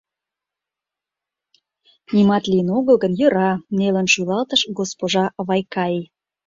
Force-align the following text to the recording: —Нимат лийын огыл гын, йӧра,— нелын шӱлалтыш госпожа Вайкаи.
—Нимат 2.13 2.43
лийын 2.51 2.69
огыл 2.77 2.95
гын, 3.03 3.13
йӧра,— 3.19 3.51
нелын 3.77 4.07
шӱлалтыш 4.13 4.61
госпожа 4.79 5.25
Вайкаи. 5.47 5.99